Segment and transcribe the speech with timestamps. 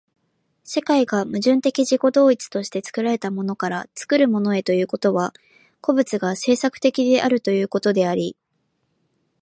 [0.63, 5.31] 世界が矛盾的自己同一として作られたものから作るものへということは、
[5.79, 8.35] 個物が製作的であるということであり、